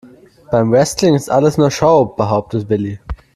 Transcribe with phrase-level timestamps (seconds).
[0.49, 2.97] Beim Wrestling ist alles nur Show, behauptet Willi.